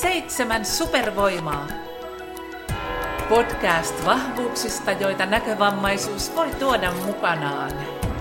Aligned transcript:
Seitsemän 0.00 0.64
supervoimaa. 0.64 1.66
Podcast 3.28 4.04
vahvuuksista, 4.04 4.92
joita 4.92 5.26
näkövammaisuus 5.26 6.34
voi 6.34 6.50
tuoda 6.50 6.92
mukanaan. 7.06 7.70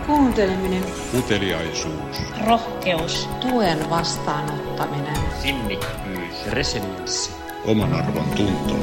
Kuunteleminen, 0.07 0.83
Uteliaisuus. 1.19 2.21
rohkeus, 2.47 3.29
tuen 3.41 3.89
vastaanottaminen, 3.89 5.18
sinnikkyys, 5.41 6.46
resilienssi, 6.50 7.32
Oman 7.66 7.94
arvon 7.94 8.30
tunto. 8.36 8.76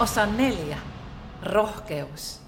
Osa 0.00 0.26
neljä. 0.26 0.78
Rohkeus. 1.42 2.39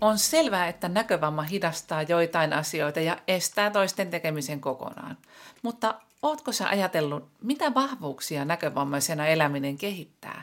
On 0.00 0.18
selvää, 0.18 0.68
että 0.68 0.88
näkövamma 0.88 1.42
hidastaa 1.42 2.02
joitain 2.02 2.52
asioita 2.52 3.00
ja 3.00 3.18
estää 3.28 3.70
toisten 3.70 4.10
tekemisen 4.10 4.60
kokonaan. 4.60 5.18
Mutta 5.62 6.00
ootko 6.22 6.52
sä 6.52 6.68
ajatellut, 6.68 7.28
mitä 7.42 7.74
vahvuuksia 7.74 8.44
näkövammaisena 8.44 9.26
eläminen 9.26 9.78
kehittää? 9.78 10.42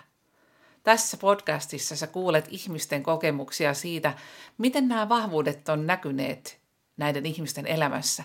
Tässä 0.83 1.17
podcastissa 1.17 1.95
sä 1.95 2.07
kuulet 2.07 2.45
ihmisten 2.49 3.03
kokemuksia 3.03 3.73
siitä, 3.73 4.13
miten 4.57 4.87
nämä 4.87 5.09
vahvuudet 5.09 5.69
on 5.69 5.87
näkyneet 5.87 6.59
näiden 6.97 7.25
ihmisten 7.25 7.67
elämässä. 7.67 8.23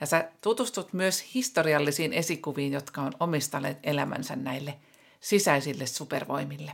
Ja 0.00 0.06
sä 0.06 0.30
tutustut 0.40 0.92
myös 0.92 1.34
historiallisiin 1.34 2.12
esikuviin, 2.12 2.72
jotka 2.72 3.02
on 3.02 3.12
omistaneet 3.20 3.78
elämänsä 3.82 4.36
näille 4.36 4.78
sisäisille 5.20 5.86
supervoimille. 5.86 6.72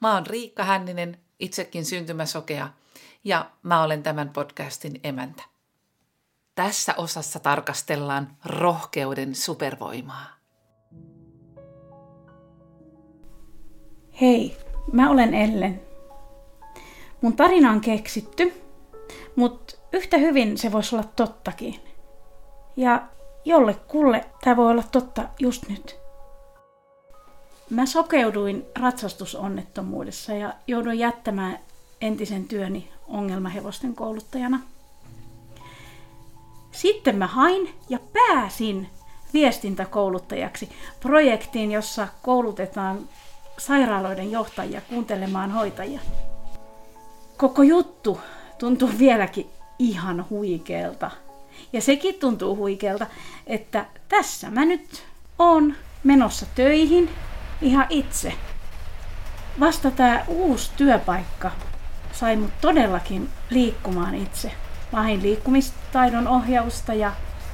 Mä 0.00 0.14
oon 0.14 0.26
Riikka 0.26 0.64
Hänninen, 0.64 1.18
itsekin 1.38 1.84
syntymäsokea, 1.84 2.68
ja 3.24 3.50
mä 3.62 3.82
olen 3.82 4.02
tämän 4.02 4.28
podcastin 4.28 5.00
emäntä. 5.04 5.42
Tässä 6.54 6.94
osassa 6.96 7.40
tarkastellaan 7.40 8.36
rohkeuden 8.44 9.34
supervoimaa. 9.34 10.26
Hei, 14.20 14.56
mä 14.92 15.10
olen 15.10 15.34
Ellen. 15.34 15.82
Mun 17.20 17.36
tarina 17.36 17.70
on 17.70 17.80
keksitty, 17.80 18.62
mutta 19.36 19.76
yhtä 19.92 20.18
hyvin 20.18 20.58
se 20.58 20.72
voisi 20.72 20.96
olla 20.96 21.08
tottakin. 21.16 21.80
Ja 22.76 23.08
jollekulle 23.44 24.24
tämä 24.44 24.56
voi 24.56 24.70
olla 24.70 24.82
totta 24.82 25.28
just 25.40 25.68
nyt. 25.68 26.05
Mä 27.70 27.86
sokeuduin 27.86 28.66
ratsastusonnettomuudessa 28.80 30.32
ja 30.32 30.54
jouduin 30.66 30.98
jättämään 30.98 31.58
entisen 32.00 32.44
työni 32.44 32.88
ongelmahevosten 33.08 33.94
kouluttajana. 33.94 34.60
Sitten 36.72 37.16
mä 37.16 37.26
hain 37.26 37.74
ja 37.88 37.98
pääsin 38.12 38.88
viestintäkouluttajaksi 39.34 40.68
projektiin, 41.00 41.72
jossa 41.72 42.08
koulutetaan 42.22 42.98
sairaaloiden 43.58 44.30
johtajia 44.30 44.80
kuuntelemaan 44.80 45.50
hoitajia. 45.50 46.00
Koko 47.36 47.62
juttu 47.62 48.20
tuntuu 48.58 48.90
vieläkin 48.98 49.50
ihan 49.78 50.26
huikealta. 50.30 51.10
Ja 51.72 51.80
sekin 51.80 52.14
tuntuu 52.14 52.56
huikealta, 52.56 53.06
että 53.46 53.86
tässä 54.08 54.50
mä 54.50 54.64
nyt 54.64 55.04
on 55.38 55.74
menossa 56.04 56.46
töihin 56.54 57.10
ihan 57.60 57.86
itse. 57.90 58.32
Vasta 59.60 59.90
tämä 59.90 60.24
uusi 60.28 60.70
työpaikka 60.76 61.50
sai 62.12 62.36
mut 62.36 62.60
todellakin 62.60 63.30
liikkumaan 63.50 64.14
itse. 64.14 64.52
Mä 64.92 65.06
liikkumistaidon 65.06 66.28
ohjausta 66.28 66.94
ja 66.94 67.12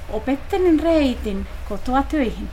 opettelin 0.09 0.81
reitin 0.81 1.47
kotoa 1.69 2.03
töihin. 2.03 2.49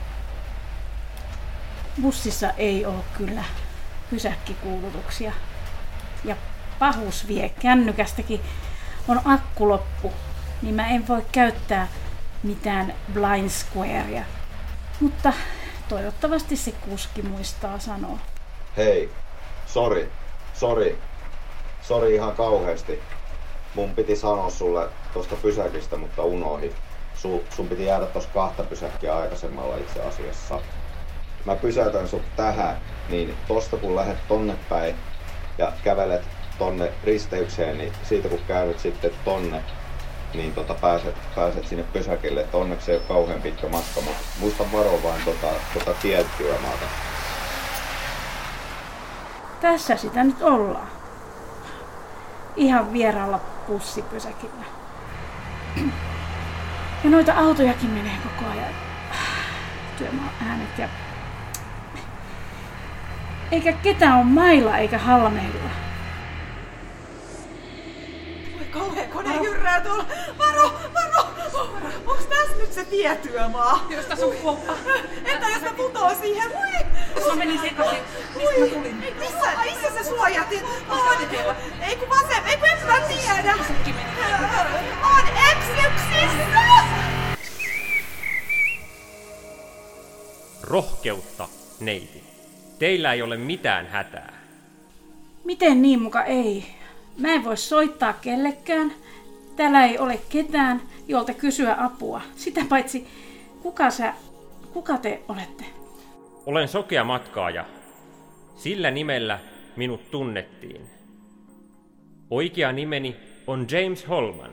Bussissa 2.01 2.49
ei 2.57 2.85
ole 2.85 3.03
kyllä 3.17 3.43
pysäkkikuulutuksia. 4.09 5.33
Ja 6.23 6.35
pahus 6.79 7.27
vie 7.27 7.49
kännykästäkin 7.49 8.41
on 9.07 9.21
akku 9.25 9.69
loppu, 9.69 10.13
niin 10.61 10.75
mä 10.75 10.87
en 10.87 11.07
voi 11.07 11.25
käyttää 11.31 11.87
mitään 12.43 12.93
blind 13.13 13.49
squarea. 13.49 14.23
Mutta 14.99 15.33
toivottavasti 15.89 16.55
se 16.55 16.71
kuski 16.71 17.21
muistaa 17.21 17.79
sanoa. 17.79 18.17
Hei, 18.77 19.09
sori, 19.65 20.11
sori, 20.53 20.97
sori 21.81 22.15
ihan 22.15 22.35
kauheasti. 22.35 22.99
Mun 23.75 23.95
piti 23.95 24.15
sanoa 24.15 24.49
sulle 24.49 24.89
tosta 25.13 25.35
pysäkistä, 25.35 25.97
mutta 25.97 26.23
unohdin. 26.23 26.75
Su, 27.15 27.43
sun 27.55 27.67
piti 27.67 27.85
jäädä 27.85 28.05
tossa 28.05 28.29
kahta 28.33 28.63
pysäkkiä 28.63 29.17
aikaisemmalla 29.17 29.77
itse 29.77 30.01
asiassa. 30.01 30.59
Mä 31.45 31.55
pysäytän 31.55 32.07
sut 32.07 32.35
tähän, 32.35 32.77
niin 33.09 33.35
tosta 33.47 33.77
kun 33.77 33.95
lähdet 33.95 34.27
tonne 34.27 34.55
päin 34.69 34.95
ja 35.57 35.71
kävelet 35.83 36.21
tonne 36.59 36.91
risteykseen, 37.03 37.77
niin 37.77 37.93
siitä 38.03 38.29
kun 38.29 38.39
käynyt 38.47 38.79
sitten 38.79 39.11
tonne, 39.25 39.63
niin 40.33 40.53
tota 40.53 40.73
pääset, 40.73 41.15
pääset 41.35 41.67
sinne 41.67 41.83
pysäkille. 41.83 42.41
Et 42.41 42.55
onneksi 42.55 42.91
ei 42.91 42.97
ole 42.97 43.05
kauhean 43.07 43.41
pitkä 43.41 43.69
matka, 43.69 44.01
mutta 44.01 44.23
muista 44.39 44.63
varoa 44.73 45.03
vain 45.03 45.21
tota, 45.25 45.47
tota 45.73 45.93
tieltyömaata. 46.01 46.85
Tässä 49.61 49.95
sitä 49.95 50.23
nyt 50.23 50.41
ollaan. 50.41 50.87
Ihan 52.55 52.93
vieraalla 52.93 53.39
bussipysäkillä. 53.67 54.65
Ja 57.03 57.09
noita 57.09 57.33
autojakin 57.33 57.89
menee 57.89 58.17
koko 58.23 58.51
ajan. 58.51 58.73
Työmaa 59.97 60.33
äänet 60.49 60.77
ja... 60.77 60.87
Eikä 63.51 63.73
ketään 63.73 64.19
on 64.19 64.27
mailla 64.27 64.77
eikä 64.77 64.97
halmeilla. 64.97 65.88
Kone 69.07 69.35
jyrrää 69.43 69.81
tuolla. 69.81 70.05
Varo, 70.37 70.71
varo! 70.93 71.27
Onks 72.07 72.25
tässä 72.25 72.57
nyt 72.57 72.73
se 72.73 72.85
tietyömaa? 72.85 73.85
Josta 73.89 74.15
sun 74.15 74.35
kuoppa. 74.35 74.73
Entä 75.25 75.47
jos 75.49 75.61
mä 75.61 75.73
putoon 75.77 76.15
siihen? 76.15 76.51
Voi! 76.53 77.29
Mä 77.29 77.35
menin 77.35 77.59
sekaisin. 77.59 77.99
Mistä 78.35 78.59
mä 78.59 78.67
tulin? 78.67 78.95
Missä, 79.19 79.51
missä 79.63 79.89
se 79.97 80.09
suojatin? 80.09 80.61
On! 80.89 81.17
Ei 81.81 81.95
kun 81.95 82.09
vasem, 82.09 82.45
ei 82.45 82.57
kun 82.57 82.67
en 82.67 82.87
mä 82.87 82.99
tiedä! 83.07 83.55
On 85.03 85.23
eksyksissä! 85.51 86.49
rohkeutta, 90.69 91.47
neiti. 91.79 92.23
Teillä 92.79 93.13
ei 93.13 93.21
ole 93.21 93.37
mitään 93.37 93.87
hätää. 93.87 94.33
Miten 95.43 95.81
niin 95.81 96.01
muka 96.01 96.23
ei? 96.23 96.78
Mä 97.17 97.33
en 97.33 97.43
voi 97.43 97.57
soittaa 97.57 98.13
kellekään. 98.13 98.93
Täällä 99.55 99.85
ei 99.85 99.97
ole 99.97 100.19
ketään, 100.29 100.81
jolta 101.07 101.33
kysyä 101.33 101.75
apua. 101.79 102.21
Sitä 102.35 102.61
paitsi, 102.69 103.07
kuka 103.61 103.89
sä, 103.89 104.13
kuka 104.73 104.97
te 104.97 105.21
olette? 105.27 105.65
Olen 106.45 106.67
sokea 106.67 107.03
matkaaja. 107.03 107.65
Sillä 108.55 108.91
nimellä 108.91 109.39
minut 109.75 110.11
tunnettiin. 110.11 110.81
Oikea 112.29 112.71
nimeni 112.71 113.15
on 113.47 113.67
James 113.71 114.07
Holman. 114.07 114.51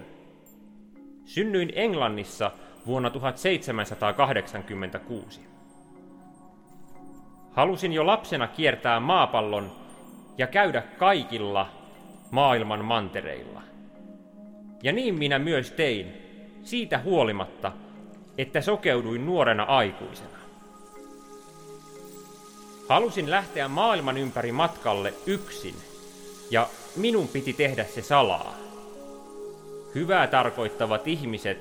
Synnyin 1.25 1.73
Englannissa 1.75 2.51
vuonna 2.87 3.11
1786. 3.11 5.41
Halusin 7.53 7.93
jo 7.93 8.07
lapsena 8.07 8.49
kiertää 8.49 9.01
maapallon 9.01 9.73
ja 10.39 10.47
käydä 10.47 10.83
kaikilla 10.83 11.69
maailman 12.31 12.85
mantereilla. 12.85 13.63
Ja 14.83 14.93
niin 14.93 15.15
minä 15.15 15.39
myös 15.39 15.71
tein, 15.71 16.13
siitä 16.63 16.99
huolimatta, 16.99 17.73
että 18.39 18.61
sokeuduin 18.61 19.27
nuorena 19.27 19.63
aikuisena. 19.63 20.39
Halusin 22.89 23.31
lähteä 23.31 23.69
maailman 23.69 24.17
ympäri 24.17 24.53
matkalle 24.53 25.15
yksin, 25.27 25.75
ja 26.51 26.69
minun 26.97 27.29
piti 27.29 27.53
tehdä 27.53 27.85
se 27.85 28.03
salaa. 28.03 28.55
Hyvää 29.95 30.27
tarkoittavat 30.27 31.09
ihmiset 31.09 31.59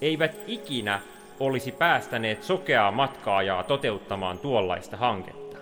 eivät 0.00 0.36
ikinä 0.46 1.00
olisi 1.40 1.72
päästäneet 1.72 2.42
sokeaa 2.42 2.90
matkaajaa 2.90 3.62
toteuttamaan 3.62 4.38
tuollaista 4.38 4.96
hanketta. 4.96 5.56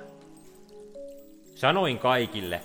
Sanoin 1.55 1.99
kaikille, 1.99 2.61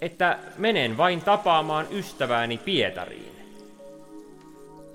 että 0.00 0.38
menen 0.58 0.96
vain 0.96 1.20
tapaamaan 1.20 1.86
ystävääni 1.90 2.58
Pietariin. 2.58 3.30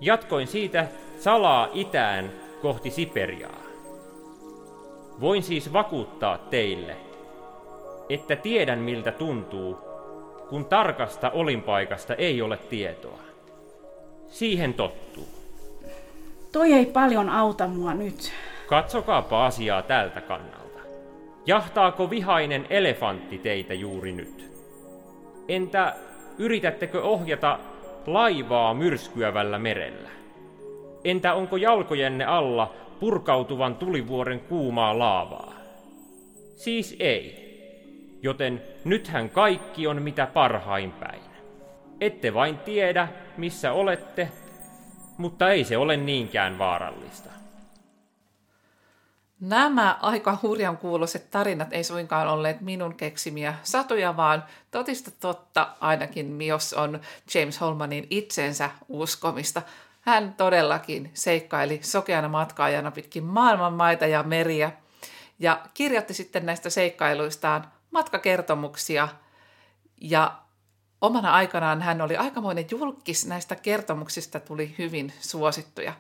Jatkoin 0.02 0.48
siitä 0.48 0.88
salaa 1.20 1.70
itään 1.74 2.32
kohti 2.62 2.90
Siperiaa. 2.90 3.66
Voin 5.22 5.44
siis 5.44 5.74
vakuuttaa 5.74 6.38
teille, 6.38 6.98
että 8.10 8.36
tiedän 8.36 8.80
miltä 8.80 9.12
tuntuu, 9.12 9.78
kun 10.50 10.66
tarkasta 10.66 11.30
olinpaikasta 11.30 12.16
ei 12.16 12.42
ole 12.42 12.58
tietoa. 12.58 13.20
Siihen 14.28 14.74
tottuu. 14.74 15.28
Toi 16.52 16.74
ei 16.74 16.86
paljon 16.86 17.30
auta 17.30 17.68
mua 17.68 17.94
nyt. 17.94 18.32
Katsokaapa 18.68 19.46
asiaa 19.46 19.82
tältä 19.82 20.22
kannalta. 20.22 20.80
Jahtaako 21.46 22.10
vihainen 22.10 22.68
elefantti 22.70 23.38
teitä 23.38 23.74
juuri 23.74 24.12
nyt? 24.12 24.55
Entä 25.48 25.96
yritättekö 26.38 27.02
ohjata 27.02 27.60
laivaa 28.06 28.74
myrskyävällä 28.74 29.60
merellä? 29.60 30.10
Entä 31.04 31.34
onko 31.34 31.58
jalkojenne 31.58 32.26
alla 32.26 32.74
purkautuvan 33.00 33.76
tulivuoren 33.76 34.40
kuumaa 34.40 35.00
laavaa? 35.00 35.54
Siis 36.56 36.96
ei. 37.00 37.46
Joten 38.22 38.62
nythän 38.84 39.30
kaikki 39.30 39.88
on 39.88 40.02
mitä 40.02 40.28
parhain 40.28 40.92
päin. 40.92 41.22
Ette 42.02 42.34
vain 42.34 42.58
tiedä, 42.58 43.08
missä 43.38 43.72
olette, 43.72 44.30
mutta 45.18 45.50
ei 45.50 45.64
se 45.64 45.78
ole 45.78 45.98
niinkään 45.98 46.58
vaarallista. 46.58 47.30
Nämä 49.40 49.98
aika 50.02 50.38
hurjan 50.42 50.78
kuuloiset 50.78 51.32
tarinat 51.32 51.74
ei 51.74 51.84
suinkaan 51.84 52.28
olleet 52.28 52.62
minun 52.62 52.96
keksimiä 52.96 53.56
satuja, 53.64 54.18
vaan 54.18 54.44
totista 54.72 55.12
totta 55.12 55.68
ainakin, 55.80 56.42
jos 56.42 56.74
on 56.74 57.00
James 57.34 57.62
Holmanin 57.62 58.08
itsensä 58.10 58.70
uskomista. 58.88 59.62
Hän 60.02 60.34
todellakin 60.34 61.12
seikkaili 61.14 61.80
sokeana 61.84 62.28
matkaajana 62.28 62.92
pitkin 62.92 63.24
maailman 63.24 63.74
maita 63.74 64.06
ja 64.06 64.24
meriä 64.24 64.72
ja 65.40 65.62
kirjoitti 65.74 66.14
sitten 66.14 66.46
näistä 66.46 66.70
seikkailuistaan 66.70 67.72
matkakertomuksia 67.92 69.08
ja 70.02 70.36
omana 71.02 71.34
aikanaan 71.34 71.82
hän 71.82 72.02
oli 72.02 72.18
aikamoinen 72.18 72.66
julkis, 72.72 73.26
näistä 73.26 73.56
kertomuksista 73.56 74.40
tuli 74.40 74.76
hyvin 74.78 75.14
suosittuja. 75.20 75.94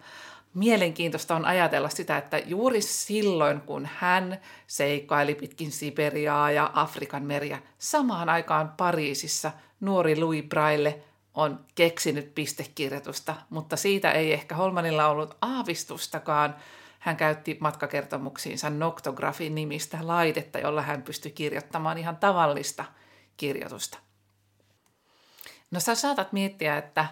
Mielenkiintoista 0.56 1.36
on 1.36 1.46
ajatella 1.46 1.90
sitä, 1.90 2.18
että 2.18 2.38
juuri 2.38 2.81
silloin, 2.81 3.62
kun 3.62 3.90
hän 3.96 4.42
seikkaili 4.68 5.36
pitkin 5.36 5.72
Siberiaa 5.72 6.52
ja 6.52 6.72
Afrikan 6.74 7.24
meriä, 7.24 7.62
samaan 7.78 8.30
aikaan 8.30 8.74
Pariisissa 8.78 9.52
nuori 9.80 10.19
Louis 10.19 10.46
Braille 10.46 11.00
on 11.34 11.66
keksinyt 11.75 12.36
pistekirjoitusta, 12.36 13.36
mutta 13.50 13.75
siitä 13.75 14.12
ei 14.12 14.34
ehkä 14.34 14.56
Holmanilla 14.56 15.07
ollut 15.07 15.38
aavistustakaan. 15.42 16.56
Hän 17.00 17.18
käytti 17.18 17.57
matkakertomuksiinsa 17.60 18.69
Noctographin 18.69 19.56
nimistä 19.56 19.98
laitetta, 20.02 20.60
jolla 20.60 20.81
hän 20.81 21.02
pystyi 21.02 21.31
kirjoittamaan 21.31 21.98
ihan 21.98 22.18
tavallista 22.18 22.86
kirjoitusta. 23.38 23.98
No 25.72 25.80
sä 25.80 25.96
saatat 25.96 26.34
miettiä, 26.34 26.78
että 26.78 27.06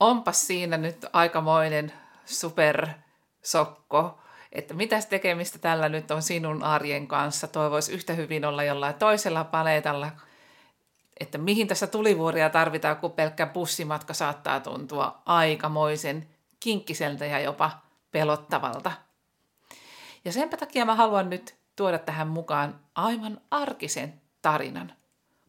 onpas 0.00 0.46
siinä 0.46 0.76
nyt 0.76 1.06
aikamoinen 1.12 1.92
supersokko, 2.24 4.18
että 4.52 4.74
mitäs 4.74 5.06
tekemistä 5.06 5.58
tällä 5.58 5.88
nyt 5.88 6.10
on 6.10 6.22
sinun 6.22 6.62
arjen 6.62 7.06
kanssa. 7.06 7.48
Toivoisi 7.48 7.92
yhtä 7.92 8.12
hyvin 8.12 8.44
olla 8.44 8.62
jollain 8.62 8.94
toisella 8.94 9.44
paletalla, 9.44 10.10
että 11.20 11.38
mihin 11.38 11.68
tässä 11.68 11.86
tulivuoria 11.86 12.50
tarvitaan, 12.50 12.96
kun 12.96 13.12
pelkkä 13.12 13.46
bussimatka 13.46 14.14
saattaa 14.14 14.60
tuntua 14.60 15.22
aikamoisen 15.26 16.28
kinkkiseltä 16.60 17.26
ja 17.26 17.40
jopa 17.40 17.70
pelottavalta. 18.10 18.92
Ja 20.24 20.32
senpä 20.32 20.56
takia 20.56 20.84
mä 20.84 20.94
haluan 20.94 21.30
nyt 21.30 21.54
tuoda 21.76 21.98
tähän 21.98 22.28
mukaan 22.28 22.80
aivan 22.94 23.40
arkisen 23.50 24.20
tarinan. 24.42 24.92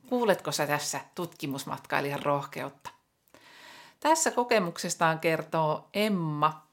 Kuuletko 0.09 0.51
sä 0.51 0.67
tässä 0.67 0.99
tutkimusmatkailijan 1.15 2.23
rohkeutta? 2.23 3.00
Tässä 4.01 4.31
kokemuksestaan 4.31 5.19
kertoo 5.19 5.89
Emma, 5.93 6.67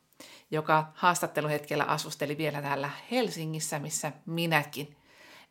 joka 0.51 0.87
haastatteluhetkellä 0.95 1.85
asusteli 1.85 2.39
vielä 2.39 2.63
täällä 2.63 2.91
Helsingissä, 3.11 3.79
missä 3.79 4.13
minäkin. 4.27 4.97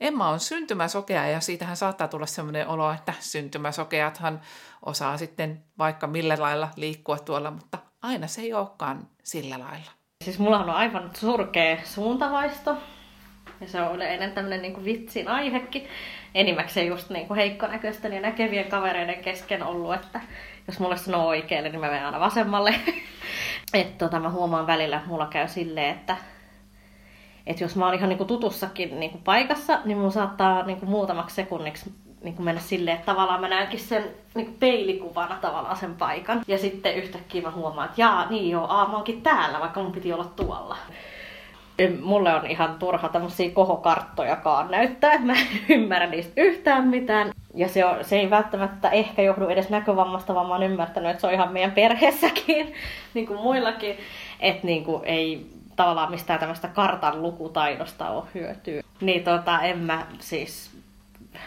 Emma 0.02 0.30
on 0.30 0.40
syntymäsokea 0.40 1.28
ja 1.28 1.40
siitähän 1.40 1.78
saattaa 1.78 2.08
tulla 2.08 2.26
sellainen 2.26 2.68
olo, 2.68 2.92
että 2.92 3.14
syntymäsokeathan 3.20 4.42
osaa 4.86 5.18
sitten 5.18 5.64
vaikka 5.78 6.08
millä 6.08 6.36
lailla 6.40 6.70
liikkua 6.76 7.20
tuolla, 7.20 7.52
mutta 7.52 7.78
aina 8.02 8.28
se 8.28 8.42
ei 8.42 8.54
olekaan 8.54 9.08
sillä 9.24 9.60
lailla. 9.60 9.92
Siis 10.24 10.40
mulla 10.40 10.60
on 10.60 10.70
aivan 10.70 11.12
surkea 11.14 11.78
suuntavaisto. 11.84 12.78
Ja 13.62 13.68
se 13.68 13.82
on 13.82 13.96
yleinen 13.96 14.32
tämmöinen 14.32 14.62
niin 14.62 14.86
vitsin 14.86 15.28
aihekin. 15.28 15.88
Enimmäkseen 16.36 16.88
just 16.88 17.10
niin 17.10 17.36
heikkonäköisten 17.36 18.14
ja 18.14 18.22
näkevien 18.22 18.70
kavereiden 18.70 19.24
kesken 19.24 19.64
ollut, 19.64 19.94
että 19.94 20.22
jos 20.68 20.80
mulle 20.80 20.98
sanoo 20.98 21.28
oikealle, 21.28 21.70
niin 21.70 21.80
mä 21.80 21.88
menen 21.88 22.06
aina 22.06 22.20
vasemmalle. 22.20 22.76
että 23.74 24.06
tota, 24.06 24.20
mä 24.20 24.30
huomaan 24.30 24.68
välillä, 24.68 24.98
että 24.98 25.10
mulla 25.10 25.28
käy 25.28 25.48
silleen, 25.48 25.96
että 25.96 26.18
että 27.48 27.64
jos 27.64 27.76
mä 27.76 27.86
oon 27.86 27.94
ihan 27.94 28.10
niin 28.10 28.18
kuin 28.18 28.28
tutussakin 28.28 29.00
niin 29.00 29.12
kuin 29.12 29.24
paikassa, 29.24 29.80
niin 29.86 29.98
mun 29.98 30.12
saattaa 30.12 30.66
niin 30.66 30.80
kuin 30.80 30.90
muutamaksi 30.90 31.36
sekunniksi 31.36 31.94
niin 32.22 32.36
kuin 32.36 32.46
mennä 32.46 32.62
silleen, 32.62 32.96
että 32.96 33.06
tavallaan 33.06 33.42
mä 33.42 33.48
näenkin 33.48 33.80
sen 33.80 34.04
niin 34.36 34.46
kuin 34.46 34.58
peilikuvana 34.60 35.38
tavallaan 35.42 35.78
sen 35.78 35.96
paikan. 35.96 36.42
Ja 36.48 36.58
sitten 36.58 36.96
yhtäkkiä 36.96 37.42
mä 37.42 37.52
huomaan, 37.52 37.90
että 37.90 38.02
jaa, 38.02 38.30
niin 38.30 38.50
joo, 38.50 38.66
aa, 38.70 38.88
mä 38.88 38.94
oonkin 38.94 39.22
täällä, 39.22 39.60
vaikka 39.60 39.84
mun 39.84 39.92
piti 39.92 40.14
olla 40.14 40.32
tuolla. 40.36 40.78
Mulle 42.02 42.36
on 42.36 42.46
ihan 42.46 42.80
turha 42.80 43.10
tämmöisiä 43.10 43.52
kohokarttojakaan 43.52 44.72
näyttää. 44.72 45.18
Mä 45.20 45.34
en 45.34 45.48
ymmärrä 45.80 46.08
niistä 46.08 46.34
yhtään 46.38 46.88
mitään. 46.88 47.32
Ja 47.58 47.68
se, 47.68 47.86
on, 47.86 48.04
se 48.06 48.20
ei 48.20 48.30
välttämättä 48.30 48.90
ehkä 48.90 49.22
johdu 49.22 49.48
edes 49.48 49.70
näkövammasta, 49.70 50.36
vaan 50.36 50.48
mä 50.48 50.54
oon 50.54 50.64
ymmärtänyt, 50.64 51.12
että 51.12 51.22
se 51.22 51.28
on 51.28 51.34
ihan 51.34 51.54
meidän 51.54 51.72
perheessäkin, 51.72 52.74
niin 53.14 53.28
kuin 53.28 53.40
muillakin. 53.40 53.98
Että 54.40 54.68
niin 54.68 54.84
kuin 54.84 55.06
ei 55.06 55.46
tavallaan 55.76 56.12
mistään 56.12 56.40
tämmöistä 56.40 56.68
kartan 56.68 57.22
lukutaidosta 57.22 58.10
ole 58.10 58.24
hyötyä. 58.34 58.84
Niin 59.02 59.24
tota, 59.24 59.62
en 59.62 59.80
mä 59.80 60.06
siis, 60.20 60.72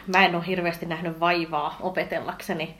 mä 0.06 0.24
en 0.24 0.34
ole 0.34 0.46
hirveästi 0.46 0.86
nähnyt 0.86 1.20
vaivaa 1.20 1.76
opetellakseni 1.80 2.74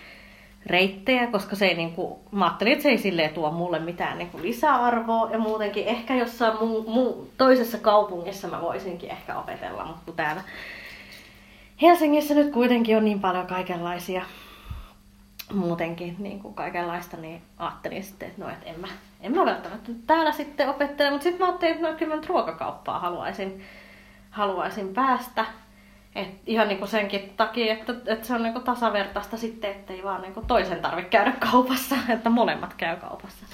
reittejä, 0.67 1.27
koska 1.27 1.57
se 1.57 1.67
ei 1.67 1.75
niinku, 1.75 2.21
mä 2.31 2.45
ajattelin, 2.45 2.73
että 2.73 2.83
se 2.83 2.89
ei 2.89 2.99
silleen 2.99 3.35
tuo 3.35 3.51
mulle 3.51 3.79
mitään 3.79 4.19
niinku 4.19 4.39
lisäarvoa 4.43 5.31
ja 5.31 5.39
muutenkin 5.39 5.87
ehkä 5.87 6.15
jossain 6.15 6.59
muu, 6.61 6.85
muu, 6.91 7.31
toisessa 7.39 7.79
kaupungissa 7.79 8.49
mä 8.49 8.61
voisinkin 8.61 9.11
ehkä 9.11 9.39
opetella, 9.39 9.85
mutta 9.85 10.13
täällä 10.13 10.43
Helsingissä 11.83 12.35
nyt 12.35 12.53
kuitenkin 12.53 12.97
on 12.97 13.05
niin 13.05 13.21
paljon 13.21 13.47
kaikenlaisia 13.47 14.23
muutenkin 15.55 16.17
niin 16.19 16.41
kuin 16.41 16.55
kaikenlaista, 16.55 17.17
niin 17.17 17.43
ajattelin 17.59 18.05
sitten, 18.05 18.29
että 18.29 18.45
no, 18.45 18.51
et 18.51 18.59
en, 18.65 18.81
mä, 18.81 18.89
en 19.21 19.35
mä 19.35 19.45
välttämättä 19.45 19.93
täällä 20.07 20.33
sitten 20.33 20.69
opettele, 20.69 21.11
mutta 21.11 21.25
sitten 21.25 21.41
mä 21.41 21.47
ajattelin, 21.47 21.75
että 21.75 21.91
no, 21.91 21.97
kyllä 21.99 22.17
mä 22.17 22.23
ruokakauppaa 22.27 22.99
haluaisin, 22.99 23.65
haluaisin 24.31 24.95
päästä. 24.95 25.45
Et 26.15 26.29
ihan 26.47 26.69
niin 26.69 26.79
kuin 26.79 26.89
senkin 26.89 27.33
takia, 27.37 27.73
että, 27.73 27.95
että 28.07 28.27
se 28.27 28.35
on 28.35 28.43
niin 28.43 28.53
kuin 28.53 28.65
tasavertaista 28.65 29.37
sitten, 29.37 29.71
ettei 29.71 30.05
vaan 30.05 30.23
niin 30.23 30.35
kuin 30.35 30.47
toisen 30.47 30.83
tarvitse 30.83 31.11
käydä 31.11 31.33
kaupassa, 31.33 31.97
että 32.15 32.31
molemmat 32.31 32.75
käy 32.75 32.97
kaupassa. 32.97 33.47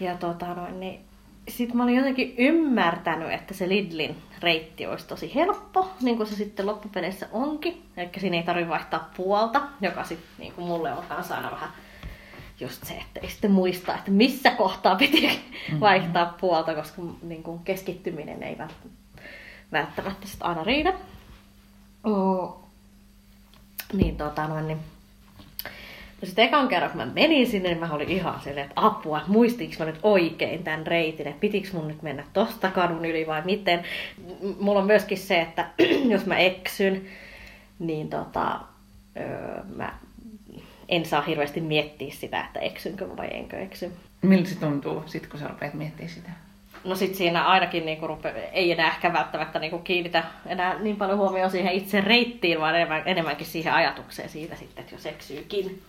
Ja 0.00 0.14
tota 0.16 0.54
noin, 0.54 0.80
niin 0.80 1.04
sitten 1.48 1.76
mä 1.76 1.82
olin 1.82 1.96
jotenkin 1.96 2.34
ymmärtänyt, 2.38 3.32
että 3.32 3.54
se 3.54 3.68
Lidlin 3.68 4.16
reitti 4.40 4.86
olisi 4.86 5.06
tosi 5.06 5.34
helppo, 5.34 5.90
niin 6.00 6.16
kuin 6.16 6.26
se 6.26 6.36
sitten 6.36 6.66
loppupeleissä 6.66 7.28
onkin. 7.32 7.82
Eli 7.96 8.10
siinä 8.18 8.36
ei 8.36 8.42
tarvitse 8.42 8.68
vaihtaa 8.68 9.10
puolta, 9.16 9.62
joka 9.80 10.04
sitten 10.04 10.28
niin 10.38 10.52
kuin 10.52 10.66
mulle 10.66 10.92
on 10.92 11.04
kanssa 11.08 11.36
aina 11.36 11.50
vähän 11.50 11.68
just 12.60 12.84
se, 12.84 12.94
että 12.94 13.20
ei 13.20 13.30
sitten 13.30 13.50
muista, 13.50 13.94
että 13.94 14.10
missä 14.10 14.50
kohtaa 14.50 14.96
piti 14.96 15.26
mm-hmm. 15.26 15.80
vaihtaa 15.80 16.34
puolta, 16.40 16.74
koska 16.74 17.02
niin 17.22 17.42
kuin 17.42 17.58
keskittyminen 17.58 18.42
ei 18.42 18.58
välttämättä 19.72 20.26
sitten 20.26 20.48
aina 20.48 20.64
riitä. 20.64 20.92
Niin 23.92 24.16
tota 24.16 24.48
noin, 24.48 24.68
niin 24.68 24.80
ja 26.24 26.26
sitten 26.26 26.44
ekan 26.44 26.68
kerran, 26.68 26.90
kun 26.90 27.00
mä 27.00 27.06
menin 27.06 27.46
sinne, 27.46 27.68
niin 27.68 27.78
mä 27.78 27.92
olin 27.92 28.08
ihan 28.08 28.40
silleen, 28.40 28.66
että 28.66 28.86
apua, 28.86 29.20
muistiinko 29.26 29.76
mä 29.78 29.84
nyt 29.84 29.98
oikein 30.02 30.64
tämän 30.64 30.86
reitin, 30.86 31.26
että 31.26 31.40
pitikö 31.40 31.68
mun 31.72 31.88
nyt 31.88 32.02
mennä 32.02 32.24
tosta 32.32 32.70
kadun 32.70 33.04
yli 33.04 33.26
vai 33.26 33.42
miten. 33.44 33.82
Mulla 34.60 34.80
on 34.80 34.86
myöskin 34.86 35.18
se, 35.18 35.40
että 35.40 35.66
jos 36.12 36.26
mä 36.26 36.36
eksyn, 36.36 37.04
niin 37.78 38.08
tota, 38.08 38.60
öö, 39.20 39.62
mä 39.76 39.92
en 40.88 41.06
saa 41.06 41.22
hirveästi 41.22 41.60
miettiä 41.60 42.12
sitä, 42.12 42.40
että 42.40 42.60
eksynkö 42.60 43.16
vai 43.16 43.28
enkö 43.30 43.58
eksy. 43.58 43.92
Miltä 44.22 44.48
se 44.48 44.60
tuntuu 44.60 45.02
sit, 45.06 45.26
kun 45.26 45.40
sä 45.40 45.48
rupeat 45.48 45.74
miettimään 45.74 46.14
sitä? 46.14 46.30
No 46.84 46.94
sit 46.94 47.14
siinä 47.14 47.44
ainakin 47.44 47.86
niinku 47.86 48.06
rupe, 48.06 48.30
ei 48.52 48.72
enää 48.72 48.88
ehkä 48.88 49.12
välttämättä 49.12 49.58
niinku 49.58 49.78
kiinnitä 49.78 50.24
enää 50.46 50.78
niin 50.78 50.96
paljon 50.96 51.18
huomioon 51.18 51.50
siihen 51.50 51.72
itse 51.72 52.00
reittiin, 52.00 52.60
vaan 52.60 52.74
enemmän, 52.74 53.02
enemmänkin 53.06 53.46
siihen 53.46 53.72
ajatukseen 53.72 54.28
siitä 54.28 54.56
sitten, 54.56 54.82
että 54.82 54.94
jos 54.94 55.06
eksyykin. 55.06 55.82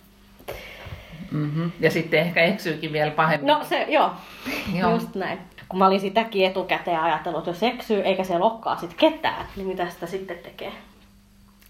Mm-hmm. 1.30 1.72
Ja 1.80 1.90
sitten 1.90 2.20
ehkä 2.20 2.44
eksyykin 2.44 2.92
vielä 2.92 3.10
pahemmin. 3.10 3.46
No 3.46 3.64
se, 3.64 3.86
joo, 3.88 4.10
joo. 4.80 4.90
just 4.90 5.14
näin. 5.14 5.38
Kun 5.68 5.78
mä 5.78 5.86
olin 5.86 6.00
sitäkin 6.00 6.46
etukäteen 6.46 7.00
ajatellut, 7.00 7.38
että 7.38 7.50
jos 7.50 7.74
eksyy 7.74 8.00
eikä 8.00 8.24
se 8.24 8.38
lokkaa 8.38 8.76
sit 8.76 8.94
ketään, 8.94 9.46
niin 9.56 9.68
mitä 9.68 9.90
sitä 9.90 10.06
sitten 10.06 10.38
tekee? 10.38 10.72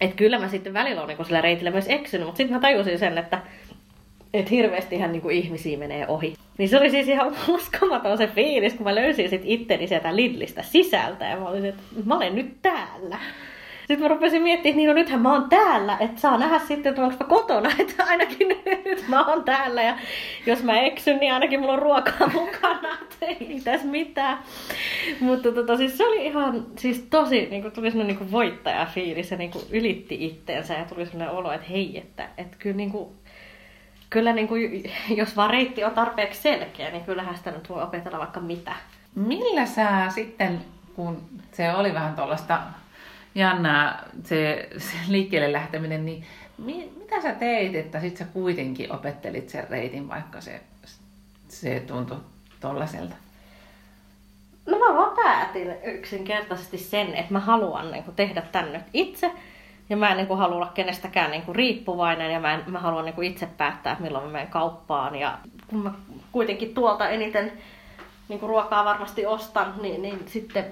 Et 0.01 0.15
kyllä 0.15 0.39
mä 0.39 0.49
sitten 0.49 0.75
välillä 0.75 1.03
olen 1.03 1.17
niin 1.17 1.27
sillä 1.27 1.41
reitillä 1.41 1.71
myös 1.71 1.89
eksynyt, 1.89 2.27
mutta 2.27 2.37
sitten 2.37 2.57
mä 2.57 2.61
tajusin 2.61 2.99
sen, 2.99 3.19
että 3.19 3.43
että 4.35 4.51
hirveästi 4.51 4.97
ihan 4.97 5.13
niinku 5.13 5.29
ihmisiä 5.29 5.79
menee 5.79 6.07
ohi. 6.09 6.35
Niin 6.59 6.69
se 6.69 6.79
oli 6.79 6.91
siis 6.91 7.09
ihan 7.09 7.37
uskomaton 7.49 8.19
se 8.19 8.27
fiilis, 8.27 8.75
kun 8.75 8.85
mä 8.85 8.95
löysin 8.95 9.31
sit 9.31 9.43
itteni 9.45 9.87
sieltä 9.87 10.17
Lidlistä 10.17 10.63
sisältä 10.63 11.25
ja 11.25 11.37
mä 11.37 11.49
olin, 11.49 11.65
että 11.65 11.83
mä 12.05 12.17
olen 12.17 12.35
nyt 12.35 12.63
täällä. 12.63 13.19
Sitten 13.87 14.03
mä 14.03 14.09
rupesin 14.09 14.43
miettimään, 14.43 14.71
että 14.71 14.77
niin 14.77 14.89
no 14.89 14.95
nythän 14.95 15.23
mä 15.23 15.33
oon 15.33 15.49
täällä, 15.49 15.97
että 16.01 16.21
saa 16.21 16.39
nähdä 16.39 16.59
sitten, 16.59 16.91
että 16.91 17.03
onko 17.03 17.17
mä 17.21 17.27
kotona, 17.27 17.71
että 17.79 18.05
ainakin 18.05 18.49
nyt 18.85 19.09
mä 19.09 19.25
oon 19.27 19.45
täällä 19.45 19.83
ja 19.83 19.99
jos 20.47 20.63
mä 20.63 20.81
eksyn, 20.81 21.19
niin 21.19 21.33
ainakin 21.33 21.61
mulla 21.61 21.73
on 21.73 21.79
ruokaa 21.79 22.31
mukana, 22.41 22.99
että 23.03 23.27
ei 23.27 23.61
tässä 23.65 23.87
mitään. 23.87 24.39
Mutta 25.21 25.53
tota, 25.53 25.77
siis 25.77 25.99
se 25.99 26.07
oli 26.07 26.27
ihan 26.27 26.67
siis 26.77 27.07
tosi, 27.11 27.47
niin 27.51 27.63
kuin, 27.63 27.73
tuli 27.73 27.91
semmoinen 27.91 28.17
niin 28.17 28.33
voittajafiilis 28.33 29.31
ja 29.31 29.37
niin 29.37 29.51
kuin 29.51 29.65
ylitti 29.71 30.27
itteensä 30.27 30.75
ja 30.75 30.85
tuli 30.85 31.07
semmoinen 31.07 31.35
olo, 31.35 31.53
että 31.53 31.67
hei, 31.71 31.99
että, 31.99 32.29
että 32.39 32.57
kyllä 32.59 32.77
niin 32.77 32.91
kuin, 32.91 33.09
kyllä 34.11 34.33
niin 34.33 34.49
kuin, 34.49 34.91
jos 35.17 35.37
vaan 35.37 35.51
reitti 35.51 35.85
on 35.85 35.93
tarpeeksi 35.93 36.43
selkeä, 36.43 36.91
niin 36.91 37.05
kyllähän 37.05 37.37
sitä 37.37 37.51
nyt 37.51 37.69
voi 37.69 37.83
opetella 37.83 38.19
vaikka 38.19 38.41
mitä. 38.41 38.73
Millä 39.15 39.67
sä 39.67 39.89
sitten, 40.09 40.61
kun 40.97 41.23
se 41.53 41.75
oli 41.75 41.95
vähän 41.95 42.15
tuollaista 42.15 42.59
jännää 43.37 44.09
se, 44.25 44.69
se 44.79 44.97
liikkeelle 45.09 45.53
lähteminen, 45.53 46.05
niin 46.05 46.25
mi, 46.59 46.93
mitä 46.99 47.23
sä 47.23 47.33
teit, 47.33 47.75
että 47.75 48.01
sit 48.01 48.17
sä 48.17 48.25
kuitenkin 48.25 48.93
opettelit 48.93 49.49
sen 49.49 49.71
reitin, 49.71 50.09
vaikka 50.09 50.41
se, 50.41 50.61
se 51.49 51.81
tuntui 51.81 52.17
tollaselta? 52.61 53.17
No 54.67 54.79
mä 54.79 54.95
vaan 54.95 55.17
päätin 55.17 55.75
yksinkertaisesti 55.85 56.79
sen, 56.79 57.15
että 57.15 57.33
mä 57.33 57.41
haluan 57.41 57.91
niin 57.91 58.05
kuin, 58.05 58.15
tehdä 58.15 58.43
tän 58.53 58.73
nyt 58.73 58.83
itse. 58.93 59.31
Ja 59.91 59.97
mä 59.97 60.11
en 60.11 60.17
niin 60.17 60.27
kuin, 60.27 60.39
halua 60.39 60.57
olla 60.57 60.73
kenestäkään 60.75 61.31
niin 61.31 61.43
kuin, 61.43 61.57
riippuvainen 61.57 62.33
ja 62.33 62.41
mä, 62.41 62.55
en, 62.55 62.63
mä 62.67 62.79
haluan 62.79 63.05
niin 63.05 63.15
kuin, 63.15 63.29
itse 63.31 63.47
päättää, 63.47 63.93
että 63.93 64.05
milloin 64.05 64.25
mä 64.25 64.33
menen 64.33 64.49
kauppaan. 64.49 65.17
Ja 65.17 65.39
kun 65.67 65.79
mä 65.79 65.93
kuitenkin 66.33 66.75
tuolta 66.75 67.09
eniten 67.09 67.53
niin 68.29 68.41
kuin, 68.41 68.51
ruokaa 68.51 68.85
varmasti 68.85 69.27
ostan, 69.27 69.75
niin, 69.83 70.03
niin 70.03 70.25
sitten 70.27 70.65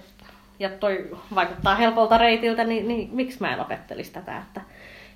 ja 0.59 0.71
toi 0.71 1.17
vaikuttaa 1.35 1.75
helpolta 1.75 2.19
reitiltä, 2.19 2.65
niin, 2.65 2.89
niin 2.89 3.09
miksi 3.13 3.41
mä 3.41 3.53
en 3.53 3.61
opettelisi 3.61 4.13
tätä, 4.13 4.39
että, 4.39 4.61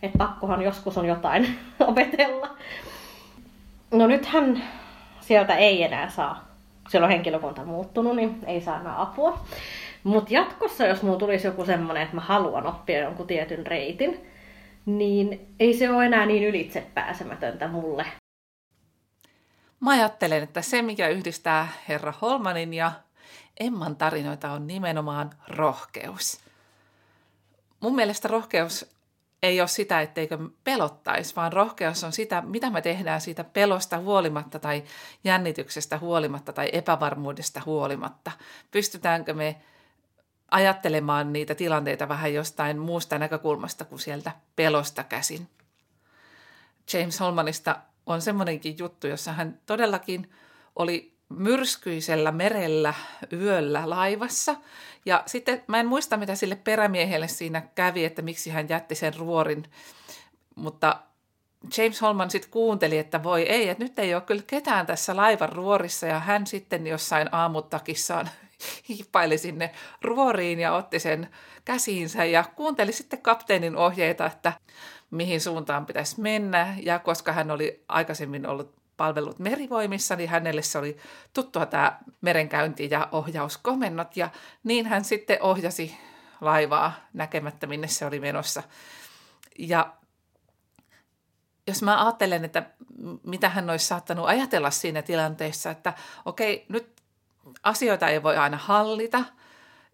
että 0.02 0.18
pakkohan 0.18 0.62
joskus 0.62 0.98
on 0.98 1.06
jotain 1.06 1.58
opetella. 1.80 2.56
No 3.90 4.06
nythän 4.06 4.64
sieltä 5.20 5.54
ei 5.54 5.82
enää 5.82 6.10
saa, 6.10 6.48
siellä 6.88 7.04
on 7.04 7.12
henkilökunta 7.12 7.64
muuttunut, 7.64 8.16
niin 8.16 8.38
ei 8.46 8.60
saa 8.60 8.80
enää 8.80 9.02
apua. 9.02 9.40
Mutta 10.04 10.34
jatkossa, 10.34 10.86
jos 10.86 11.02
mulla 11.02 11.18
tulisi 11.18 11.46
joku 11.46 11.64
semmoinen, 11.64 12.02
että 12.02 12.14
mä 12.14 12.20
haluan 12.20 12.66
oppia 12.66 12.98
jonkun 12.98 13.26
tietyn 13.26 13.66
reitin, 13.66 14.26
niin 14.86 15.46
ei 15.60 15.74
se 15.74 15.90
ole 15.90 16.06
enää 16.06 16.26
niin 16.26 16.44
ylitse 16.44 16.86
pääsemätöntä 16.94 17.68
mulle. 17.68 18.06
Mä 19.80 19.90
ajattelen, 19.90 20.42
että 20.42 20.62
se 20.62 20.82
mikä 20.82 21.08
yhdistää 21.08 21.68
herra 21.88 22.14
Holmanin 22.22 22.74
ja 22.74 22.92
Emman 23.60 23.96
tarinoita 23.96 24.52
on 24.52 24.66
nimenomaan 24.66 25.30
rohkeus. 25.48 26.40
Mun 27.80 27.94
mielestä 27.94 28.28
rohkeus 28.28 28.98
ei 29.42 29.60
ole 29.60 29.68
sitä, 29.68 30.00
etteikö 30.00 30.38
pelottaisi, 30.64 31.36
vaan 31.36 31.52
rohkeus 31.52 32.04
on 32.04 32.12
sitä, 32.12 32.42
mitä 32.42 32.70
me 32.70 32.82
tehdään 32.82 33.20
siitä 33.20 33.44
pelosta 33.44 33.98
huolimatta 33.98 34.58
tai 34.58 34.84
jännityksestä 35.24 35.98
huolimatta 35.98 36.52
tai 36.52 36.70
epävarmuudesta 36.72 37.62
huolimatta. 37.66 38.30
Pystytäänkö 38.70 39.34
me 39.34 39.60
ajattelemaan 40.50 41.32
niitä 41.32 41.54
tilanteita 41.54 42.08
vähän 42.08 42.34
jostain 42.34 42.78
muusta 42.78 43.18
näkökulmasta 43.18 43.84
kuin 43.84 43.98
sieltä 43.98 44.32
pelosta 44.56 45.04
käsin. 45.04 45.48
James 46.92 47.20
Holmanista 47.20 47.76
on 48.06 48.22
semmoinenkin 48.22 48.78
juttu, 48.78 49.06
jossa 49.06 49.32
hän 49.32 49.60
todellakin 49.66 50.30
oli 50.76 51.17
myrskyisellä 51.28 52.32
merellä 52.32 52.94
yöllä 53.32 53.90
laivassa. 53.90 54.56
Ja 55.06 55.22
sitten 55.26 55.62
mä 55.66 55.80
en 55.80 55.86
muista, 55.86 56.16
mitä 56.16 56.34
sille 56.34 56.56
perämiehelle 56.56 57.28
siinä 57.28 57.60
kävi, 57.74 58.04
että 58.04 58.22
miksi 58.22 58.50
hän 58.50 58.68
jätti 58.68 58.94
sen 58.94 59.14
ruorin. 59.14 59.64
Mutta 60.54 60.96
James 61.78 62.02
Holman 62.02 62.30
sitten 62.30 62.50
kuunteli, 62.50 62.98
että 62.98 63.22
voi 63.22 63.42
ei, 63.42 63.68
että 63.68 63.84
nyt 63.84 63.98
ei 63.98 64.14
ole 64.14 64.22
kyllä 64.22 64.42
ketään 64.46 64.86
tässä 64.86 65.16
laivan 65.16 65.52
ruorissa. 65.52 66.06
Ja 66.06 66.20
hän 66.20 66.46
sitten 66.46 66.86
jossain 66.86 67.28
aamutakissaan 67.32 68.28
hiippaili 68.88 69.38
sinne 69.38 69.70
ruoriin 70.02 70.60
ja 70.60 70.72
otti 70.72 70.98
sen 70.98 71.28
käsiinsä 71.64 72.24
ja 72.24 72.44
kuunteli 72.56 72.92
sitten 72.92 73.22
kapteenin 73.22 73.76
ohjeita, 73.76 74.26
että 74.26 74.52
mihin 75.10 75.40
suuntaan 75.40 75.86
pitäisi 75.86 76.20
mennä. 76.20 76.76
Ja 76.82 76.98
koska 76.98 77.32
hän 77.32 77.50
oli 77.50 77.84
aikaisemmin 77.88 78.46
ollut 78.46 78.78
palvellut 78.98 79.38
merivoimissa, 79.38 80.16
niin 80.16 80.28
hänelle 80.28 80.62
se 80.62 80.78
oli 80.78 80.96
tuttua 81.34 81.66
tämä 81.66 81.98
merenkäynti 82.20 82.88
ja 82.90 83.08
ohjauskomennot. 83.12 84.16
Ja 84.16 84.30
niin 84.64 84.86
hän 84.86 85.04
sitten 85.04 85.42
ohjasi 85.42 85.96
laivaa 86.40 86.92
näkemättä, 87.12 87.66
minne 87.66 87.88
se 87.88 88.06
oli 88.06 88.20
menossa. 88.20 88.62
Ja 89.58 89.92
jos 91.66 91.82
mä 91.82 92.04
ajattelen, 92.04 92.44
että 92.44 92.62
mitä 93.22 93.48
hän 93.48 93.70
olisi 93.70 93.86
saattanut 93.86 94.28
ajatella 94.28 94.70
siinä 94.70 95.02
tilanteessa, 95.02 95.70
että 95.70 95.94
okei, 96.24 96.66
nyt 96.68 97.02
asioita 97.62 98.08
ei 98.08 98.22
voi 98.22 98.36
aina 98.36 98.56
hallita, 98.56 99.24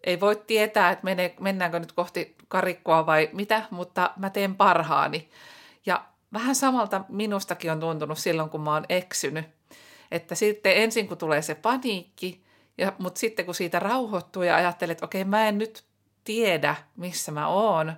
ei 0.03 0.19
voi 0.19 0.43
tietää, 0.47 0.91
että 0.91 1.05
mennäänkö 1.39 1.79
nyt 1.79 1.91
kohti 1.91 2.35
karikkoa 2.47 3.05
vai 3.05 3.29
mitä, 3.33 3.63
mutta 3.71 4.11
mä 4.17 4.29
teen 4.29 4.55
parhaani. 4.55 5.29
Ja 5.85 6.05
vähän 6.33 6.55
samalta 6.55 7.05
minustakin 7.09 7.71
on 7.71 7.79
tuntunut 7.79 8.17
silloin, 8.17 8.49
kun 8.49 8.61
mä 8.61 8.73
oon 8.73 8.85
eksynyt. 8.89 9.45
Että 10.11 10.35
sitten 10.35 10.77
ensin 10.77 11.07
kun 11.07 11.17
tulee 11.17 11.41
se 11.41 11.55
paniikki, 11.55 12.43
ja, 12.77 12.93
mutta 12.99 13.19
sitten 13.19 13.45
kun 13.45 13.55
siitä 13.55 13.79
rauhoittuu 13.79 14.43
ja 14.43 14.55
ajattelee, 14.55 14.91
että 14.91 15.05
okei 15.05 15.23
mä 15.23 15.47
en 15.47 15.57
nyt 15.57 15.85
tiedä, 16.23 16.75
missä 16.95 17.31
mä 17.31 17.47
oon, 17.47 17.93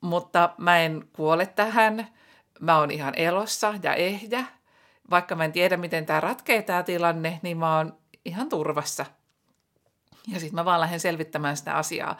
mutta 0.00 0.50
mä 0.58 0.78
en 0.78 1.08
kuole 1.12 1.46
tähän, 1.46 2.08
mä 2.60 2.78
oon 2.78 2.90
ihan 2.90 3.14
elossa 3.16 3.74
ja 3.82 3.94
ehjä, 3.94 4.44
vaikka 5.10 5.34
mä 5.34 5.44
en 5.44 5.52
tiedä, 5.52 5.76
miten 5.76 6.06
tämä 6.06 6.20
ratkee 6.20 6.62
tämä 6.62 6.82
tilanne, 6.82 7.40
niin 7.42 7.58
mä 7.58 7.76
oon 7.76 7.98
ihan 8.24 8.48
turvassa. 8.48 9.06
Ja 10.28 10.40
sitten 10.40 10.54
mä 10.54 10.64
vaan 10.64 10.80
lähden 10.80 11.00
selvittämään 11.00 11.56
sitä 11.56 11.74
asiaa. 11.74 12.16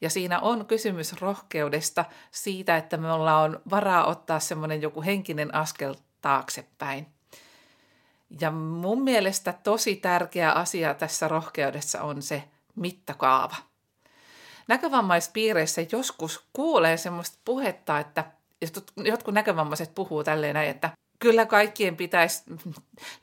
Ja 0.00 0.10
siinä 0.10 0.40
on 0.40 0.66
kysymys 0.66 1.12
rohkeudesta 1.20 2.04
siitä, 2.30 2.76
että 2.76 2.96
me 2.96 3.12
ollaan 3.12 3.60
varaa 3.70 4.06
ottaa 4.06 4.40
semmoinen 4.40 4.82
joku 4.82 5.02
henkinen 5.02 5.54
askel 5.54 5.94
taaksepäin. 6.20 7.06
Ja 8.40 8.50
mun 8.50 9.02
mielestä 9.02 9.52
tosi 9.52 9.96
tärkeä 9.96 10.52
asia 10.52 10.94
tässä 10.94 11.28
rohkeudessa 11.28 12.02
on 12.02 12.22
se 12.22 12.44
mittakaava. 12.74 13.56
Näkövamaispiireissä 14.68 15.82
joskus 15.92 16.44
kuulee 16.52 16.96
semmoista 16.96 17.38
puhetta, 17.44 17.98
että 17.98 18.24
jotkut 18.96 19.34
näkövammaiset 19.34 19.94
puhuu 19.94 20.24
tälleen 20.24 20.54
näin, 20.54 20.70
että 20.70 20.90
kyllä 21.18 21.46
kaikkien 21.46 21.96
pitäisi 21.96 22.42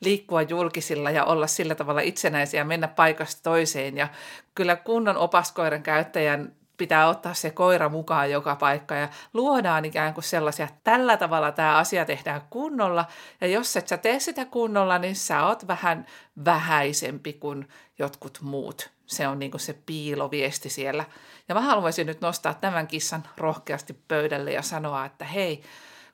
liikkua 0.00 0.42
julkisilla 0.42 1.10
ja 1.10 1.24
olla 1.24 1.46
sillä 1.46 1.74
tavalla 1.74 2.00
itsenäisiä, 2.00 2.64
mennä 2.64 2.88
paikasta 2.88 3.42
toiseen. 3.42 3.96
Ja 3.96 4.08
kyllä 4.54 4.76
kunnon 4.76 5.16
opaskoiran 5.16 5.82
käyttäjän 5.82 6.52
pitää 6.76 7.08
ottaa 7.08 7.34
se 7.34 7.50
koira 7.50 7.88
mukaan 7.88 8.30
joka 8.30 8.56
paikka 8.56 8.94
ja 8.94 9.08
luodaan 9.34 9.84
ikään 9.84 10.14
kuin 10.14 10.24
sellaisia, 10.24 10.64
että 10.64 10.80
tällä 10.84 11.16
tavalla 11.16 11.52
tämä 11.52 11.76
asia 11.76 12.04
tehdään 12.04 12.42
kunnolla 12.50 13.04
ja 13.40 13.46
jos 13.46 13.76
et 13.76 13.88
sä 13.88 13.96
tee 13.96 14.20
sitä 14.20 14.44
kunnolla, 14.44 14.98
niin 14.98 15.16
sä 15.16 15.46
oot 15.46 15.66
vähän 15.66 16.06
vähäisempi 16.44 17.32
kuin 17.32 17.68
jotkut 17.98 18.38
muut. 18.42 18.90
Se 19.06 19.28
on 19.28 19.38
niin 19.38 19.50
kuin 19.50 19.60
se 19.60 19.78
piiloviesti 19.86 20.70
siellä. 20.70 21.04
Ja 21.48 21.54
mä 21.54 21.60
haluaisin 21.60 22.06
nyt 22.06 22.20
nostaa 22.20 22.54
tämän 22.54 22.86
kissan 22.86 23.22
rohkeasti 23.36 23.92
pöydälle 24.08 24.52
ja 24.52 24.62
sanoa, 24.62 25.04
että 25.04 25.24
hei, 25.24 25.62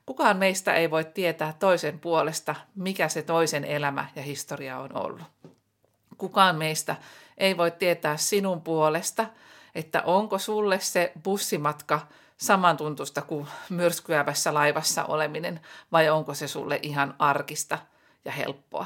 kukaan 0.05 0.37
meistä 0.37 0.73
ei 0.73 0.91
voi 0.91 1.05
tietää 1.05 1.53
toisen 1.59 1.99
puolesta, 1.99 2.55
mikä 2.75 3.09
se 3.09 3.21
toisen 3.21 3.65
elämä 3.65 4.05
ja 4.15 4.21
historia 4.21 4.79
on 4.79 4.97
ollut. 4.97 5.23
Kukaan 6.17 6.55
meistä 6.55 6.95
ei 7.37 7.57
voi 7.57 7.71
tietää 7.71 8.17
sinun 8.17 8.61
puolesta– 8.61 9.25
että 9.75 10.01
onko 10.01 10.37
sulle 10.37 10.79
se 10.79 11.11
bussimatka 11.23 11.99
samantuntusta 12.37 13.21
kuin 13.21 13.47
myrskyävässä 13.69 14.53
laivassa 14.53 15.05
oleminen 15.05 15.59
vai 15.91 16.09
onko 16.09 16.33
se 16.33 16.47
sulle 16.47 16.79
ihan 16.81 17.15
arkista 17.19 17.77
ja 18.25 18.31
helppoa. 18.31 18.85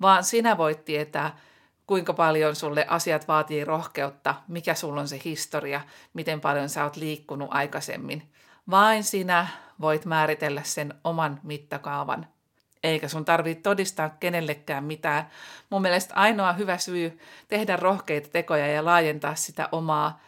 Vaan 0.00 0.24
sinä 0.24 0.58
voit 0.58 0.84
tietää, 0.84 1.38
kuinka 1.86 2.12
paljon 2.12 2.56
sulle 2.56 2.86
asiat 2.88 3.28
vaatii 3.28 3.64
rohkeutta, 3.64 4.34
mikä 4.48 4.74
sulla 4.74 5.00
on 5.00 5.08
se 5.08 5.20
historia, 5.24 5.80
miten 6.14 6.40
paljon 6.40 6.68
sä 6.68 6.84
oot 6.84 6.96
liikkunut 6.96 7.48
aikaisemmin. 7.52 8.32
Vain 8.70 9.04
sinä 9.04 9.46
voit 9.80 10.04
määritellä 10.04 10.62
sen 10.64 10.94
oman 11.04 11.40
mittakaavan 11.42 12.26
eikä 12.84 13.08
sun 13.08 13.24
tarvitse 13.24 13.62
todistaa 13.62 14.08
kenellekään 14.08 14.84
mitään. 14.84 15.30
Mun 15.70 15.82
mielestä 15.82 16.14
ainoa 16.14 16.52
hyvä 16.52 16.78
syy 16.78 17.18
tehdä 17.48 17.76
rohkeita 17.76 18.28
tekoja 18.28 18.66
ja 18.66 18.84
laajentaa 18.84 19.34
sitä 19.34 19.68
omaa 19.72 20.20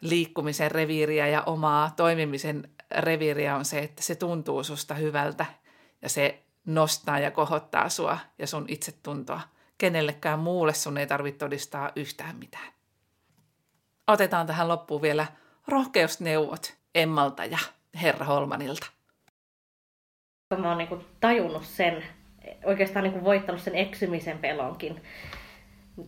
liikkumisen 0.00 0.70
reviiriä 0.70 1.26
ja 1.26 1.42
omaa 1.42 1.92
toimimisen 1.96 2.70
reviiriä 2.98 3.56
on 3.56 3.64
se, 3.64 3.78
että 3.78 4.02
se 4.02 4.14
tuntuu 4.14 4.64
susta 4.64 4.94
hyvältä 4.94 5.46
ja 6.02 6.08
se 6.08 6.42
nostaa 6.66 7.18
ja 7.18 7.30
kohottaa 7.30 7.88
sua 7.88 8.18
ja 8.38 8.46
sun 8.46 8.64
itsetuntoa. 8.68 9.40
Kenellekään 9.78 10.38
muulle 10.38 10.74
sun 10.74 10.98
ei 10.98 11.06
tarvitse 11.06 11.38
todistaa 11.38 11.90
yhtään 11.96 12.36
mitään. 12.36 12.72
Otetaan 14.06 14.46
tähän 14.46 14.68
loppuun 14.68 15.02
vielä 15.02 15.26
rohkeusneuvot 15.68 16.74
Emmalta 16.94 17.44
ja 17.44 17.58
Herra 18.02 18.26
Holmanilta. 18.26 18.86
Mä 20.56 20.68
oon 20.68 20.78
niin 20.78 21.06
tajunnut 21.20 21.64
sen, 21.64 22.04
oikeastaan 22.64 23.04
niin 23.04 23.24
voittanut 23.24 23.60
sen 23.60 23.74
eksymisen 23.74 24.38
pelonkin 24.38 25.02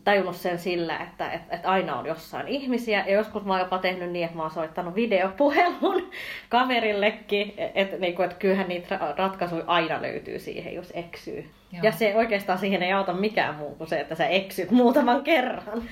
tajunnut 0.04 0.36
sen 0.36 0.58
sillä, 0.58 0.98
että, 0.98 1.32
että, 1.32 1.56
että 1.56 1.70
aina 1.70 1.98
on 1.98 2.06
jossain 2.06 2.48
ihmisiä. 2.48 3.04
Ja 3.06 3.14
joskus 3.14 3.44
mä 3.44 3.52
oon 3.52 3.60
jopa 3.60 3.78
tehnyt 3.78 4.10
niin, 4.10 4.24
että 4.24 4.36
mä 4.36 4.42
oon 4.42 4.50
soittanut 4.50 4.94
videopuhelun 4.94 6.10
kaverillekin. 6.48 7.54
Että, 7.74 7.96
niin 7.96 8.14
kuin, 8.14 8.24
että 8.24 8.38
kyllähän 8.38 8.68
niitä 8.68 9.14
ratkaisuja 9.16 9.64
aina 9.66 10.02
löytyy 10.02 10.38
siihen, 10.38 10.74
jos 10.74 10.92
eksyy. 10.94 11.50
Joo. 11.72 11.82
Ja 11.82 11.92
se 11.92 12.16
oikeastaan 12.16 12.58
siihen 12.58 12.82
ei 12.82 12.92
auta 12.92 13.12
mikään 13.12 13.54
muu 13.54 13.74
kuin 13.74 13.88
se, 13.88 14.00
että 14.00 14.14
sä 14.14 14.26
eksyt 14.26 14.70
muutaman 14.70 15.22
kerran. 15.30 15.82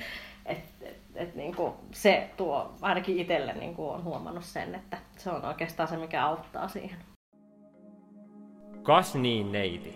Et, 0.45 0.57
et, 0.81 0.97
et, 1.15 1.35
niin 1.35 1.55
kuin 1.55 1.73
se 1.91 2.29
tuo, 2.37 2.73
ainakin 2.81 3.19
itselle 3.19 3.53
niin 3.53 3.75
kuin 3.75 3.89
on 3.89 4.03
huomannut 4.03 4.43
sen, 4.43 4.75
että 4.75 4.97
se 5.17 5.29
on 5.29 5.45
oikeastaan 5.45 5.89
se, 5.89 5.97
mikä 5.97 6.25
auttaa 6.25 6.67
siihen. 6.67 6.97
Kas 8.83 9.15
niin, 9.15 9.51
neiti. 9.51 9.93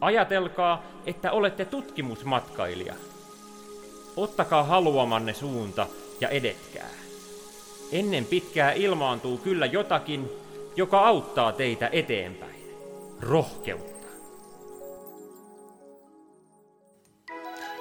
Ajatelkaa, 0.00 0.82
että 1.06 1.32
olette 1.32 1.64
tutkimusmatkailija. 1.64 2.94
Ottakaa 4.16 4.62
haluamanne 4.62 5.34
suunta 5.34 5.86
ja 6.20 6.28
edetkää. 6.28 6.88
Ennen 7.92 8.24
pitkää 8.24 8.72
ilmaantuu 8.72 9.38
kyllä 9.38 9.66
jotakin, 9.66 10.28
joka 10.76 11.06
auttaa 11.06 11.52
teitä 11.52 11.88
eteenpäin. 11.92 12.60
Rohkeutta. 13.20 13.95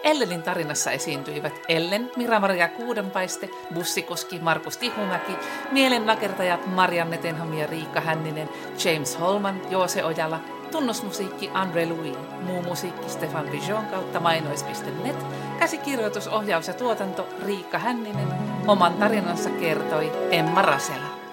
Ellenin 0.06 0.44
tarinassa 0.44 0.92
esiintyivät 0.92 1.62
Ellen, 1.68 2.12
Mira-Maria 2.16 2.68
Kuudenpaiste, 2.68 3.50
bussikoski 3.74 4.40
Markus 4.40 4.78
Tihumäki, 4.78 5.34
mielennakertajat 5.72 6.68
Marianne 6.68 7.18
Tenham 7.18 7.54
ja 7.54 7.68
Riikka 7.68 8.02
Hänninen, 8.02 8.50
James 8.86 9.20
Holman, 9.20 9.62
Joose 9.70 10.04
Ojala, 10.04 10.40
Tunnusmusiikki 10.72 11.52
Andre 11.54 11.86
Louis, 11.86 12.18
muu 12.42 12.62
musiikki 12.62 13.10
Stefan 13.10 13.48
Bijon 13.48 13.86
kautta 13.86 14.20
mainois.net, 14.20 15.26
käsikirjoitus, 15.60 16.28
ohjaus 16.28 16.68
ja 16.68 16.74
tuotanto 16.74 17.28
Riikka 17.46 17.80
Hänninen, 17.80 18.28
oman 18.68 18.94
tarinansa 18.94 19.50
kertoi 19.50 20.12
Emma 20.32 20.62
Rasela. 20.62 21.25